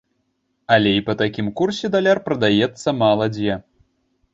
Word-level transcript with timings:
Але 0.75 0.93
і 1.01 1.03
па 1.11 1.15
такім 1.21 1.51
курсе 1.61 1.93
даляр 1.99 2.25
прадаецца 2.31 2.99
мала 3.05 3.25
дзе. 3.41 3.65